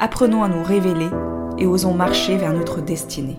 [0.00, 1.10] apprenons à nous révéler
[1.58, 3.36] et osons marcher vers notre destinée.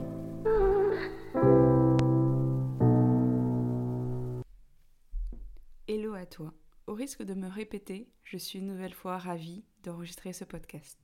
[5.87, 6.53] Hello à toi.
[6.85, 10.99] Au risque de me répéter, je suis une nouvelle fois ravie d'enregistrer ce podcast.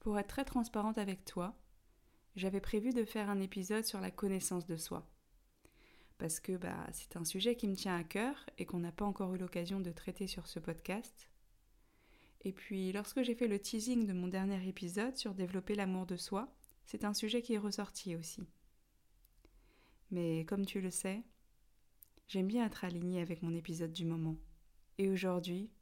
[0.00, 1.54] Pour être très transparente avec toi,
[2.34, 5.06] j'avais prévu de faire un épisode sur la connaissance de soi.
[6.16, 9.04] Parce que bah, c'est un sujet qui me tient à cœur et qu'on n'a pas
[9.04, 11.28] encore eu l'occasion de traiter sur ce podcast.
[12.46, 16.16] Et puis, lorsque j'ai fait le teasing de mon dernier épisode sur développer l'amour de
[16.16, 16.48] soi,
[16.84, 18.46] c'est un sujet qui est ressorti aussi.
[20.12, 21.24] Mais comme tu le sais,
[22.28, 24.36] j'aime bien être alignée avec mon épisode du moment.
[24.98, 25.72] Et aujourd'hui,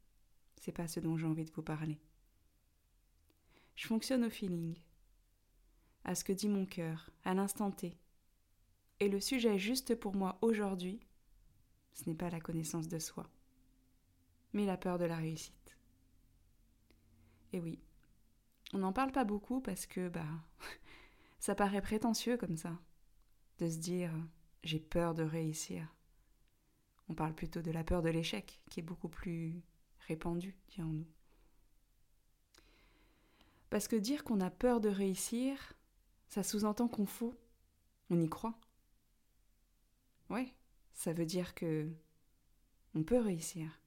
[0.59, 1.99] c'est pas ce dont j'ai envie de vous parler.
[3.77, 4.75] Je fonctionne au feeling,
[6.05, 7.95] à ce que dit mon cœur, à l'instant T.
[9.01, 10.99] Et le sujet juste pour moi aujourd'hui,
[11.93, 13.29] ce n'est pas la connaissance de soi,
[14.55, 15.64] mais la peur de la réussite.
[17.55, 17.79] Et oui,
[18.73, 20.27] on n'en parle pas beaucoup parce que bah
[21.39, 22.77] ça paraît prétentieux comme ça,
[23.59, 24.11] de se dire
[24.65, 25.95] j'ai peur de réussir.
[27.09, 29.63] On parle plutôt de la peur de l'échec, qui est beaucoup plus
[30.09, 31.07] répandue, dirons-nous.
[33.71, 35.75] Parce que dire qu'on a peur de réussir,
[36.27, 37.39] ça sous-entend qu'on faut.
[38.11, 38.59] On y croit.
[40.29, 40.53] Ouais,
[40.93, 41.89] ça veut dire que
[42.97, 43.81] on peut réussir.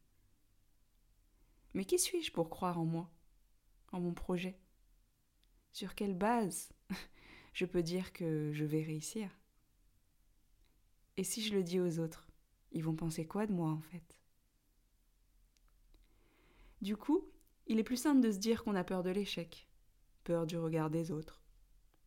[1.73, 3.11] Mais qui suis-je pour croire en moi?
[3.91, 4.59] En mon projet
[5.71, 6.71] Sur quelle base
[7.53, 9.29] je peux dire que je vais réussir?
[11.17, 12.27] Et si je le dis aux autres,
[12.71, 14.17] ils vont penser quoi de moi en fait?
[16.81, 17.25] Du coup,
[17.65, 19.67] il est plus simple de se dire qu'on a peur de l'échec,
[20.23, 21.41] peur du regard des autres,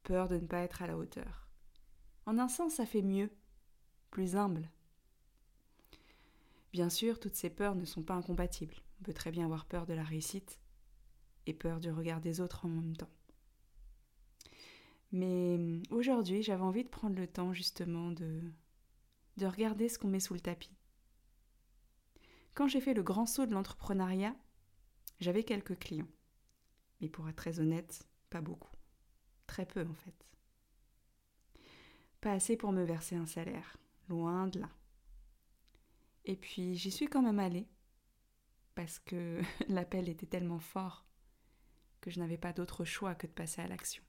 [0.04, 1.48] peur de ne pas être à la hauteur.
[2.24, 3.30] En un sens, ça fait mieux,
[4.10, 4.70] plus humble.
[6.72, 8.76] Bien sûr, toutes ces peurs ne sont pas incompatibles.
[9.00, 10.60] On peut très bien avoir peur de la réussite
[11.46, 13.10] et peur du regard des autres en même temps.
[15.12, 18.40] Mais hum, aujourd'hui, j'avais envie de prendre le temps justement de,
[19.36, 20.76] de regarder ce qu'on met sous le tapis.
[22.54, 24.34] Quand j'ai fait le grand saut de l'entrepreneuriat,
[25.18, 26.08] j'avais quelques clients.
[27.00, 28.70] Mais pour être très honnête, pas beaucoup.
[29.46, 30.14] Très peu en fait.
[32.20, 33.78] Pas assez pour me verser un salaire,
[34.08, 34.68] loin de là.
[36.26, 37.66] Et puis j'y suis quand même allée,
[38.74, 41.06] parce que l'appel était tellement fort
[42.00, 44.02] que je n'avais pas d'autre choix que de passer à l'action.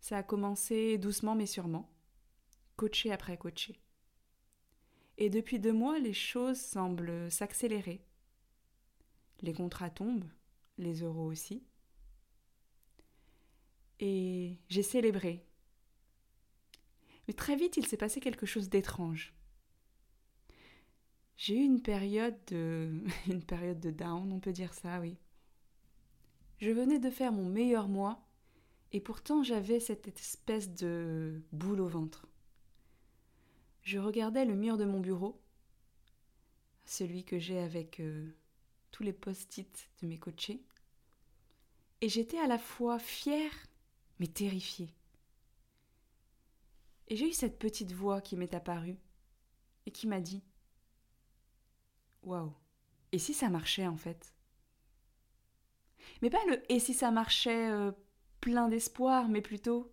[0.00, 1.92] Ça a commencé doucement mais sûrement,
[2.76, 3.80] coaché après coaché.
[5.18, 8.04] Et depuis deux mois, les choses semblent s'accélérer.
[9.42, 10.30] Les contrats tombent,
[10.78, 11.64] les euros aussi.
[14.00, 15.46] Et j'ai célébré.
[17.28, 19.32] Mais très vite, il s'est passé quelque chose d'étrange.
[21.36, 25.16] J'ai eu une période de une période de down, on peut dire ça, oui.
[26.62, 28.22] Je venais de faire mon meilleur mois
[28.92, 32.28] et pourtant j'avais cette espèce de boule au ventre.
[33.82, 35.42] Je regardais le mur de mon bureau,
[36.84, 38.32] celui que j'ai avec euh,
[38.92, 40.62] tous les post-it de mes coachés,
[42.00, 43.66] et j'étais à la fois fière
[44.20, 44.94] mais terrifiée.
[47.08, 49.00] Et j'ai eu cette petite voix qui m'est apparue
[49.86, 50.44] et qui m'a dit
[52.22, 52.52] Waouh,
[53.10, 54.32] et si ça marchait en fait?
[56.20, 57.92] Mais pas le et si ça marchait euh,
[58.40, 59.92] plein d'espoir, mais plutôt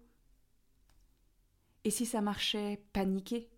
[1.83, 3.49] et si ça marchait paniqué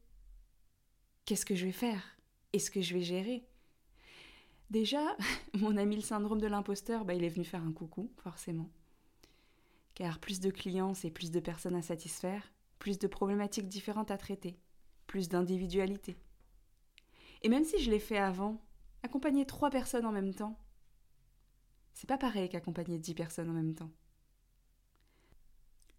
[1.25, 2.17] Qu'est-ce que je vais faire?
[2.51, 3.47] Est-ce que je vais gérer?
[4.69, 5.15] Déjà,
[5.53, 8.69] mon ami le syndrome de l'imposteur, bah, il est venu faire un coucou, forcément.
[9.93, 14.17] Car plus de clients, c'est plus de personnes à satisfaire, plus de problématiques différentes à
[14.17, 14.57] traiter,
[15.07, 16.17] plus d'individualité.
[17.43, 18.61] Et même si je l'ai fait avant,
[19.03, 20.57] accompagner trois personnes en même temps,
[21.93, 23.91] c'est pas pareil qu'accompagner dix personnes en même temps.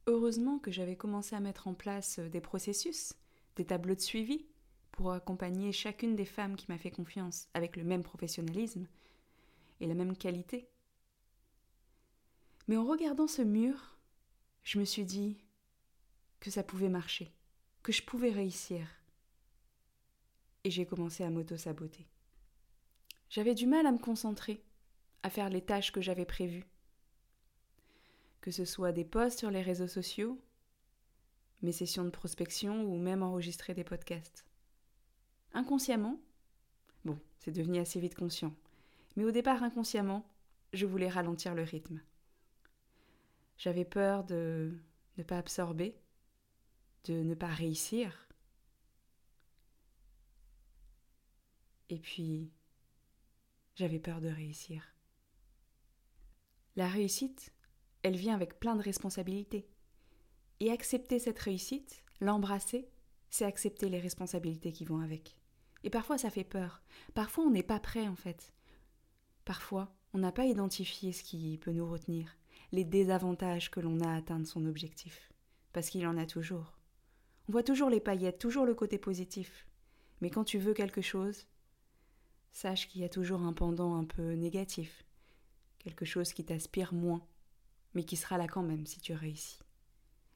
[0.07, 3.15] Heureusement que j'avais commencé à mettre en place euh, des processus,
[3.57, 4.47] des tableaux de suivi,
[4.91, 8.87] pour accompagner chacune des femmes qui m'a fait confiance avec le même professionnalisme
[9.81, 10.69] et la même qualité.
[12.69, 13.97] Mais en regardant ce mur,
[14.63, 15.39] je me suis dit
[16.41, 17.33] que ça pouvait marcher,
[17.83, 18.87] que je pouvais réussir.
[20.65, 22.07] Et j'ai commencé à m'auto-saboter.
[23.31, 24.63] J'avais du mal à me concentrer
[25.23, 26.67] à faire les tâches que j'avais prévues.
[28.41, 30.41] Que ce soit des posts sur les réseaux sociaux,
[31.63, 34.45] mes sessions de prospection ou même enregistrer des podcasts.
[35.55, 36.21] Inconsciemment,
[37.05, 38.53] bon, c'est devenu assez vite conscient,
[39.17, 40.27] mais au départ inconsciemment,
[40.73, 42.01] je voulais ralentir le rythme.
[43.59, 44.73] J'avais peur de
[45.19, 45.95] ne pas absorber,
[47.05, 48.27] de ne pas réussir.
[51.91, 52.51] Et puis,
[53.77, 54.92] j'avais peur de réussir.
[56.77, 57.53] La réussite,
[58.03, 59.69] elle vient avec plein de responsabilités.
[60.61, 62.89] Et accepter cette réussite, l'embrasser,
[63.31, 65.37] c'est accepter les responsabilités qui vont avec.
[65.85, 66.83] Et parfois ça fait peur.
[67.15, 68.53] Parfois on n'est pas prêt en fait.
[69.45, 72.37] Parfois on n'a pas identifié ce qui peut nous retenir,
[72.71, 75.33] les désavantages que l'on a à atteindre son objectif.
[75.73, 76.79] Parce qu'il en a toujours.
[77.49, 79.67] On voit toujours les paillettes, toujours le côté positif.
[80.21, 81.47] Mais quand tu veux quelque chose,
[82.53, 85.05] sache qu'il y a toujours un pendant un peu négatif,
[85.83, 87.27] quelque chose qui t'aspire moins,
[87.95, 89.59] mais qui sera là quand même si tu réussis.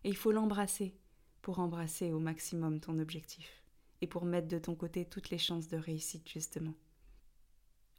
[0.04, 0.94] Et il faut l'embrasser
[1.43, 3.62] pour embrasser au maximum ton objectif
[4.00, 6.75] et pour mettre de ton côté toutes les chances de réussite justement.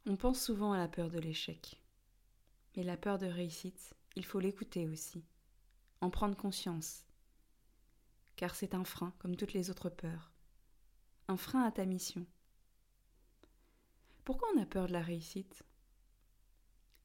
[0.06, 1.82] On pense souvent à la peur de l'échec.
[2.76, 5.24] Mais la peur de réussite, il faut l'écouter aussi,
[6.00, 7.04] en prendre conscience.
[8.36, 10.32] Car c'est un frein, comme toutes les autres peurs.
[11.26, 12.24] Un frein à ta mission.
[14.24, 15.64] Pourquoi on a peur de la réussite?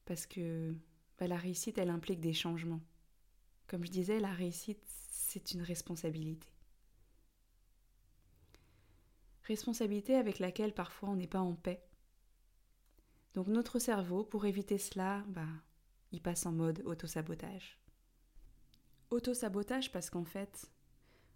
[0.04, 0.74] Parce que
[1.18, 2.82] bah, la réussite, elle implique des changements.
[3.66, 6.48] Comme je disais, la réussite, c'est une responsabilité.
[9.44, 11.82] Responsabilité avec laquelle parfois on n'est pas en paix.
[13.34, 15.48] Donc notre cerveau, pour éviter cela, bah,
[16.12, 17.78] il passe en mode autosabotage.
[19.10, 20.70] Autosabotage parce qu'en fait,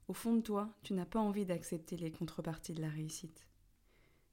[0.06, 3.47] au fond de toi, tu n'as pas envie d'accepter les contreparties de la réussite.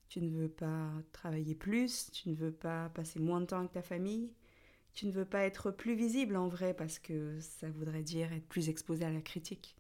[0.08, 3.72] Tu ne veux pas travailler plus, tu ne veux pas passer moins de temps avec
[3.72, 4.32] ta famille,
[4.94, 8.48] tu ne veux pas être plus visible en vrai parce que ça voudrait dire être
[8.48, 9.76] plus exposé à la critique.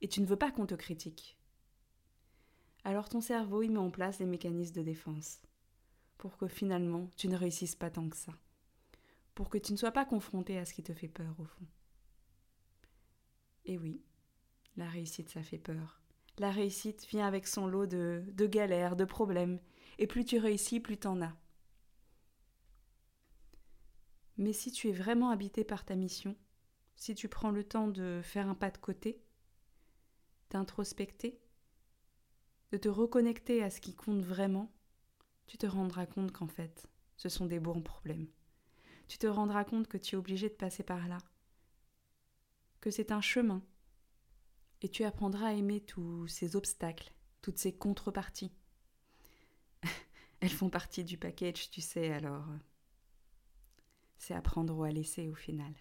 [0.00, 1.36] Et tu ne veux pas qu'on te critique.
[2.84, 5.42] Alors ton cerveau y met en place des mécanismes de défense
[6.16, 8.32] pour que finalement tu ne réussisses pas tant que ça.
[9.34, 11.66] Pour que tu ne sois pas confronté à ce qui te fait peur au fond.
[13.66, 14.00] Et oui,
[14.76, 16.00] la réussite ça fait peur.
[16.38, 19.58] La réussite vient avec son lot de, galères, de problèmes,
[19.98, 21.36] et plus tu réussis, plus t'en as.
[24.36, 26.36] Mais si tu es vraiment habité par ta mission,
[26.94, 29.20] si tu prends le temps de faire un pas de côté,
[30.50, 31.40] d'introspecter,
[32.70, 34.72] de te reconnecter à ce qui compte vraiment,
[35.46, 38.28] tu te rendras compte qu'en fait, ce sont des bons problèmes.
[39.08, 41.18] Tu te rendras compte que tu es obligé de passer par là,
[42.80, 43.62] que c'est un chemin,
[44.82, 48.52] et tu apprendras à aimer tous ces obstacles, toutes ces contreparties.
[50.40, 52.44] Elles font partie du package, tu sais, alors
[54.18, 55.72] c'est apprendre ou à laisser au final.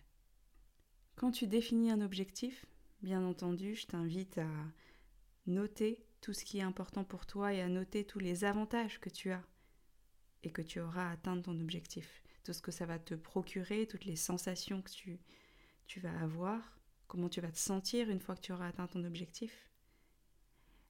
[1.15, 2.65] Quand tu définis un objectif,
[3.01, 4.49] bien entendu, je t'invite à
[5.47, 9.09] noter tout ce qui est important pour toi et à noter tous les avantages que
[9.09, 9.43] tu as
[10.43, 12.23] et que tu auras à atteindre ton objectif.
[12.43, 15.19] Tout ce que ça va te procurer, toutes les sensations que tu,
[15.87, 16.76] tu vas avoir,
[17.07, 19.69] comment tu vas te sentir une fois que tu auras atteint ton objectif.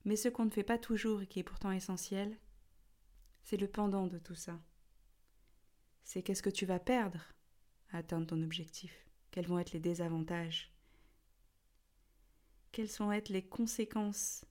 [0.06, 2.38] Mais ce qu'on ne fait pas toujours et qui est pourtant essentiel,
[3.44, 4.60] c'est le pendant de tout ça.
[6.04, 7.22] C'est qu'est-ce que tu vas perdre
[7.92, 9.08] à atteindre ton objectif?
[9.32, 10.74] Quels vont être les désavantages?
[12.72, 14.46] Quelles vont être les conséquences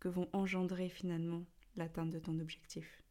[0.00, 1.44] que vont engendrer finalement
[1.76, 3.02] l'atteinte de ton objectif?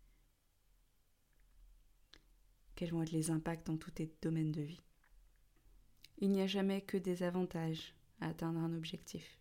[2.75, 4.81] Quels vont être les impacts dans tous tes domaines de vie?
[6.17, 7.95] Il n'y a jamais que des avantages
[8.27, 9.39] atteindre un objectif.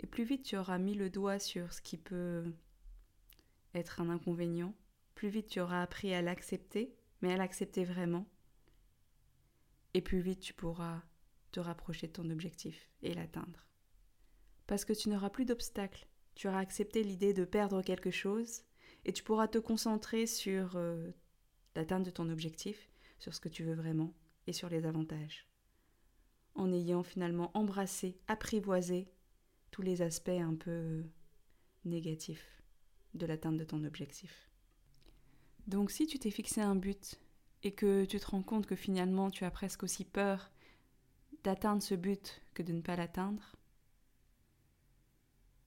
[0.00, 2.44] Et plus vite tu auras mis le doigt sur ce qui peut
[3.74, 4.74] être un inconvénient,
[5.14, 8.26] plus vite tu auras appris à l'accepter, mais à l'accepter vraiment,
[9.94, 11.02] et plus vite tu pourras
[11.50, 13.66] te rapprocher de ton objectif et l'atteindre.
[14.66, 18.62] Parce que tu n'auras plus d'obstacles, tu auras accepté l'idée de perdre quelque chose
[19.04, 21.10] et tu pourras te concentrer sur euh,
[21.74, 24.14] l'atteinte de ton objectif, sur ce que tu veux vraiment
[24.46, 25.48] et sur les avantages.
[26.58, 29.08] En ayant finalement embrassé, apprivoisé
[29.70, 31.04] tous les aspects un peu
[31.84, 32.64] négatifs
[33.14, 34.50] de l'atteinte de ton objectif.
[35.68, 37.20] Donc si tu t'es fixé un but
[37.62, 40.50] et que tu te rends compte que finalement tu as presque aussi peur
[41.44, 43.54] d'atteindre ce but que de ne pas l'atteindre,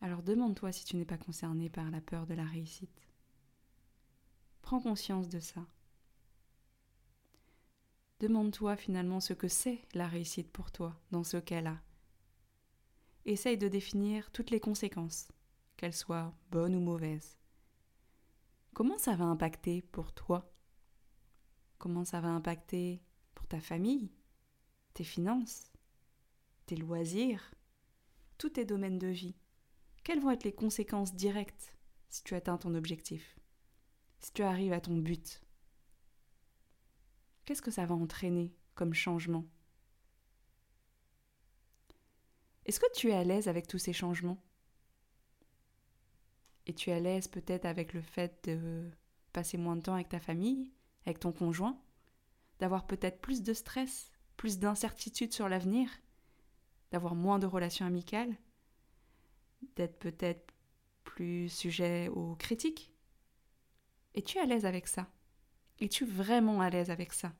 [0.01, 3.07] alors demande-toi si tu n'es pas concerné par la peur de la réussite.
[4.61, 5.65] Prends conscience de ça.
[8.21, 11.81] Demande-toi finalement ce que c'est la réussite pour toi dans ce cas-là.
[13.25, 15.27] Essaye de définir toutes les conséquences,
[15.75, 17.39] qu'elles soient bonnes ou mauvaises.
[18.75, 20.53] Comment ça va impacter pour toi?
[21.79, 23.01] Comment ça va impacter
[23.33, 24.11] pour ta famille,
[24.93, 25.71] tes finances,
[26.67, 27.55] tes loisirs,
[28.37, 29.35] tous tes domaines de vie,
[30.03, 31.75] quelles vont être les conséquences directes
[32.09, 33.39] si tu atteins ton objectif,
[34.19, 35.41] si tu arrives à ton but?
[37.51, 39.43] Qu'est-ce que ça va entraîner comme changement?
[42.65, 44.41] Est-ce que tu es à l'aise avec tous ces changements?
[46.65, 48.89] Et tu es à l'aise peut-être avec le fait de
[49.33, 50.71] passer moins de temps avec ta famille,
[51.05, 51.77] avec ton conjoint,
[52.59, 55.89] d'avoir peut-être plus de stress, plus d'incertitude sur l'avenir,
[56.91, 58.33] d'avoir moins de relations amicales,
[59.75, 60.53] d'être peut-être
[61.03, 62.93] plus sujet aux critiques?
[64.15, 65.11] Es-tu à l'aise avec ça?
[65.81, 67.33] Es-tu vraiment à l'aise avec ça?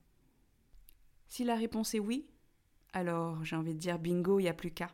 [1.28, 2.28] Si la réponse est oui,
[2.92, 4.90] alors j'ai envie de dire bingo, il n'y a plus qu'à.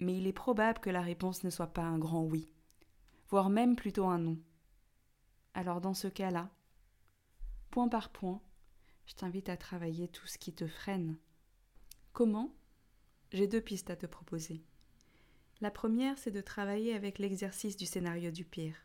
[0.00, 2.50] Mais il est probable que la réponse ne soit pas un grand oui,
[3.28, 4.38] voire même plutôt un non.
[5.54, 6.50] Alors dans ce cas-là,
[7.70, 8.42] point par point,
[9.06, 11.16] je t'invite à travailler tout ce qui te freine.
[12.12, 12.54] Comment?
[13.32, 14.62] J'ai deux pistes à te proposer.
[15.62, 18.76] La première, c'est de travailler avec l'exercice du scénario du pire.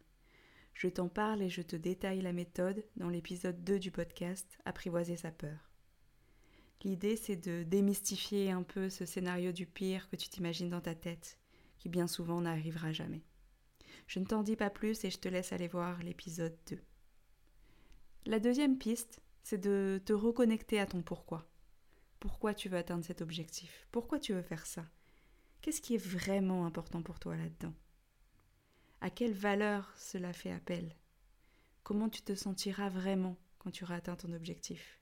[0.80, 5.18] Je t'en parle et je te détaille la méthode dans l'épisode 2 du podcast Apprivoiser
[5.18, 5.74] sa peur.
[6.86, 10.96] L'idée, c'est de démystifier un peu ce scénario du pire que tu t'imagines dans ta
[10.96, 11.38] tête,
[11.80, 13.26] qui bien souvent n'arrivera jamais.
[14.08, 16.80] Je ne t'en dis pas plus et je te laisse aller voir l'épisode 2.
[18.28, 21.52] La deuxième piste, c'est de te reconnecter à ton pourquoi.
[22.22, 23.86] Pourquoi tu veux atteindre cet objectif?
[23.92, 24.86] Pourquoi tu veux faire ça?
[25.62, 27.74] Qu'est-ce qui est vraiment important pour toi là-dedans?
[29.02, 30.94] À quelle valeur cela fait appel?
[31.84, 35.00] Comment tu te sentiras vraiment quand tu auras atteint ton objectif?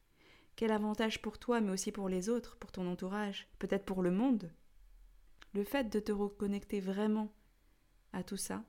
[0.56, 4.12] Quel avantage pour toi, mais aussi pour les autres, pour ton entourage, peut-être pour le
[4.12, 4.51] monde?
[5.54, 7.34] Le fait de te reconnecter vraiment
[8.13, 8.63] à tout ça,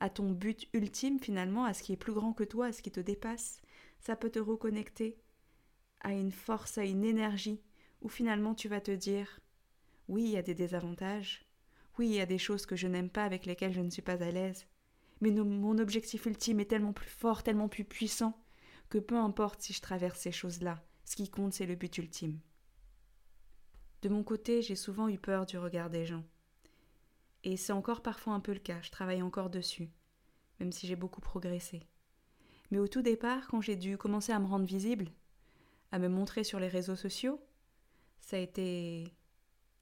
[0.00, 2.82] à ton but ultime finalement, à ce qui est plus grand que toi, à ce
[2.82, 3.62] qui te dépasse,
[4.00, 5.18] ça peut te reconnecter
[6.00, 7.62] à une force, à une énergie,
[8.02, 9.40] où finalement tu vas te dire
[10.08, 11.46] oui, il y a des désavantages.
[11.98, 14.02] Oui, il y a des choses que je n'aime pas avec lesquelles je ne suis
[14.02, 14.66] pas à l'aise.
[15.24, 18.38] Mais mon objectif ultime est tellement plus fort, tellement plus puissant,
[18.90, 22.38] que peu importe si je traverse ces choses-là, ce qui compte, c'est le but ultime.
[24.02, 26.24] De mon côté, j'ai souvent eu peur du regard des gens.
[27.42, 29.88] Et c'est encore parfois un peu le cas, je travaille encore dessus,
[30.60, 31.80] même si j'ai beaucoup progressé.
[32.70, 35.10] Mais au tout départ, quand j'ai dû commencer à me rendre visible,
[35.90, 37.40] à me montrer sur les réseaux sociaux,
[38.20, 39.10] ça a été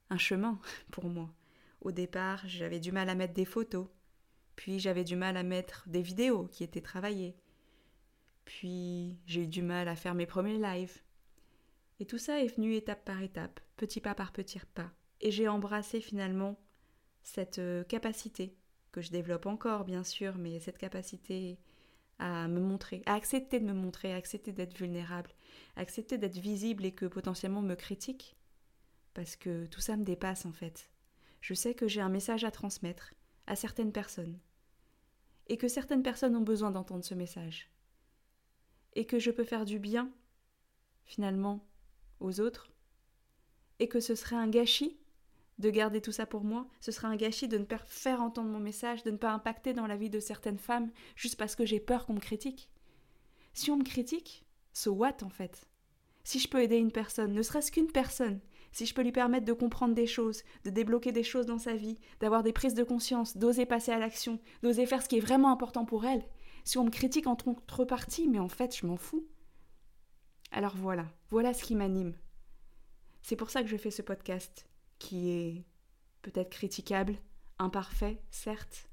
[0.09, 0.61] un chemin
[0.93, 1.35] pour moi.
[1.81, 3.89] Au départ, j'avais du mal à mettre des photos,
[4.57, 7.37] puis j'avais du mal à mettre des vidéos qui étaient travaillées,
[8.45, 11.01] puis j'ai eu du mal à faire mes premiers lives.
[12.01, 14.91] Et tout ça est venu étape par étape, petit pas par petit pas.
[15.21, 16.59] Et j'ai embrassé finalement
[17.23, 18.57] cette euh, capacité,
[18.91, 21.59] que je développe encore bien sûr, mais cette capacité
[22.19, 25.31] à me montrer, à accepter de me montrer, à accepter d'être vulnérable,
[25.77, 28.37] à accepter d'être visible et que potentiellement me critique,
[29.15, 30.91] parce que tout ça me dépasse en fait.
[31.41, 33.15] Je sais que j'ai un message à transmettre
[33.47, 34.39] à certaines personnes,
[35.49, 37.71] et que certaines personnes ont besoin d'entendre ce message,
[38.95, 40.11] et que je peux faire du bien,
[41.05, 41.67] finalement,
[42.21, 42.73] aux autres,
[43.79, 44.99] et que ce serait un gâchis
[45.59, 48.51] de garder tout ça pour moi, ce serait un gâchis de ne pas faire entendre
[48.51, 51.67] mon message, de ne pas impacter dans la vie de certaines femmes juste parce que
[51.67, 52.71] j'ai peur qu'on me critique.
[53.55, 55.69] Si on me critique, so what en fait?
[56.25, 58.41] Si je peux aider une personne, ne serait-ce qu'une personne,
[58.73, 61.75] si je peux lui permettre de comprendre des choses, de débloquer des choses dans sa
[61.75, 65.21] vie, d'avoir des prises de conscience, d'oser passer à l'action, d'oser faire ce qui est
[65.21, 66.25] vraiment important pour elle,
[66.65, 69.27] si on me critique en contrepartie, mais en fait je m'en fous.
[70.51, 72.15] Alors voilà, voilà ce qui m'anime.
[73.23, 74.67] C'est pour ça que je fais ce podcast,
[74.99, 75.65] qui est
[76.23, 77.17] peut-être critiquable,
[77.59, 78.89] imparfait, certes,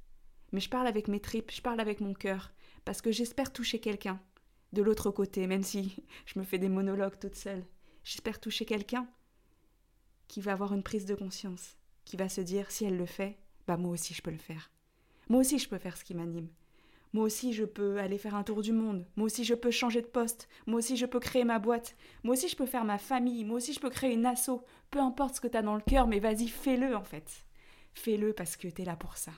[0.51, 2.51] mais je parle avec mes tripes, je parle avec mon cœur,
[2.85, 4.19] parce que j'espère toucher quelqu'un,
[4.73, 7.65] de l'autre côté, même si je me fais des monologues toute seule.
[8.03, 9.07] J'espère toucher quelqu'un
[10.29, 13.37] qui va avoir une prise de conscience, qui va se dire si elle le fait,
[13.67, 14.71] bah moi aussi je peux le faire.
[15.27, 16.47] Moi aussi je peux faire ce qui m'anime.
[17.11, 19.05] Moi aussi je peux aller faire un tour du monde.
[19.15, 20.47] Moi aussi je peux changer de poste.
[20.67, 21.95] Moi aussi je peux créer ma boîte.
[22.23, 23.43] Moi aussi je peux faire ma famille.
[23.43, 24.63] Moi aussi je peux créer une asso.
[24.91, 27.45] Peu importe ce que t'as dans le cœur, mais vas-y, fais-le en fait.
[27.93, 29.31] Fais-le parce que t'es là pour ça.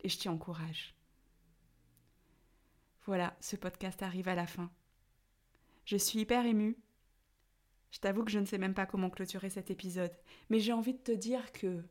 [0.00, 0.94] Et je t'y encourage.
[3.04, 4.70] Voilà, ce podcast arrive à la fin.
[5.84, 6.78] Je suis hyper émue
[7.90, 10.12] je t'avoue que je ne sais même pas comment clôturer cet épisode,
[10.50, 11.82] mais j'ai envie de te dire que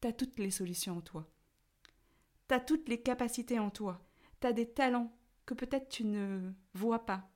[0.00, 1.26] t'as toutes les solutions en toi.
[2.46, 4.06] T'as toutes les capacités en toi.
[4.40, 5.16] T'as des talents
[5.46, 7.30] que peut-être tu ne vois pas.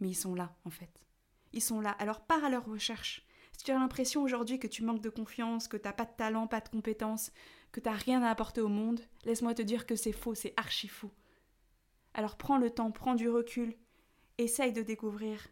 [0.00, 1.04] Mais ils sont là, en fait.
[1.52, 1.90] Ils sont là.
[1.92, 3.24] Alors pars à leur recherche.
[3.56, 6.46] Si tu as l'impression aujourd'hui que tu manques de confiance, que t'as pas de talent,
[6.46, 7.32] pas de compétences,
[7.72, 10.88] que t'as rien à apporter au monde, laisse-moi te dire que c'est faux, c'est archi
[10.88, 11.12] faux.
[12.14, 13.76] Alors prends le temps, prends du recul,
[14.38, 15.48] essaye de découvrir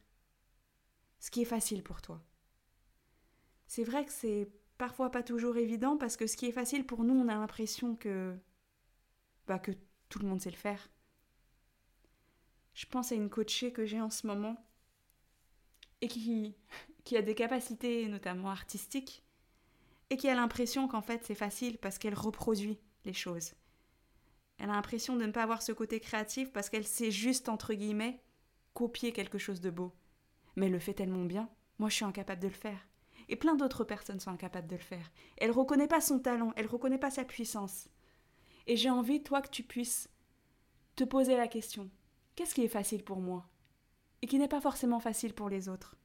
[1.27, 2.23] ce qui est facile pour toi.
[3.67, 7.03] C'est vrai que c'est parfois pas toujours évident parce que ce qui est facile pour
[7.03, 8.33] nous, on a l'impression que
[9.49, 9.73] bah que
[10.09, 10.89] tout le monde sait le faire.
[12.75, 14.57] Je pense à une coachée que j'ai en ce moment
[16.01, 16.55] et qui,
[17.03, 19.25] qui a des capacités notamment artistiques
[20.11, 23.55] et qui a l'impression qu'en fait c'est facile parce qu'elle reproduit les choses.
[24.59, 27.75] Elle a l'impression de ne pas avoir ce côté créatif parce qu'elle sait juste, entre
[27.75, 28.23] guillemets,
[28.75, 29.93] copier quelque chose de beau.
[30.57, 31.49] Mais elle le fait tellement bien,
[31.79, 32.89] moi je suis incapable de le faire.
[33.29, 35.11] Et plein d'autres personnes sont incapables de le faire.
[35.37, 37.89] Elle reconnaît pas son talent, elle reconnaît pas sa puissance.
[38.67, 40.09] Et j'ai envie, toi, que tu puisses
[40.97, 41.91] te poser la question
[42.35, 43.49] qu'est-ce qui est facile pour moi
[44.23, 45.97] Et qui n'est pas forcément facile pour les autres?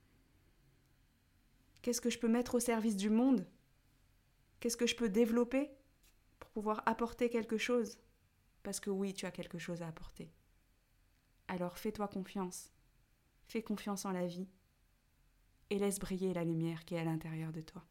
[1.81, 3.45] Qu'est-ce que je peux mettre au service du monde?
[4.59, 5.71] Qu'est-ce que je peux développer
[6.39, 7.97] pour pouvoir apporter quelque chose?
[8.63, 10.31] Parce que oui, tu as quelque chose à apporter.
[11.47, 12.71] Alors fais-toi confiance.
[13.51, 14.47] Fais confiance en la vie
[15.69, 17.83] et laisse briller la lumière qui est à l'intérieur de toi.